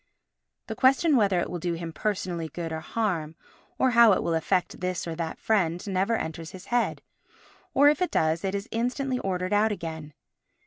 The 0.65 0.75
question 0.75 1.15
whether 1.15 1.39
it 1.41 1.47
will 1.47 1.59
do 1.59 1.73
him 1.73 1.93
personally 1.93 2.49
good 2.49 2.71
or 2.73 2.79
harm, 2.79 3.35
or 3.77 3.91
how 3.91 4.13
it 4.13 4.23
will 4.23 4.33
affect 4.33 4.79
this 4.81 5.05
or 5.05 5.13
that 5.13 5.37
friend, 5.37 5.85
never 5.85 6.15
enters 6.15 6.53
his 6.53 6.65
head, 6.73 7.03
or, 7.75 7.87
if 7.87 8.01
it 8.01 8.09
does, 8.09 8.43
it 8.43 8.55
is 8.55 8.67
instantly 8.71 9.19
ordered 9.19 9.53
out 9.53 9.71
again. 9.71 10.13